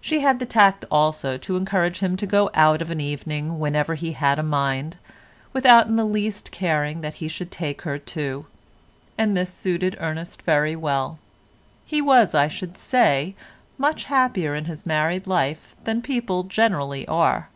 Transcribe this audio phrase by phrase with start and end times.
[0.00, 3.94] She had the tact also to encourage him to go out of an evening whenever
[3.94, 4.96] he had a mind,
[5.52, 10.74] without in the least caring that he should take her too—and this suited Ernest very
[10.76, 11.18] well.
[11.84, 13.34] He was, I should say,
[13.76, 17.50] much happier in his married life than people generally are.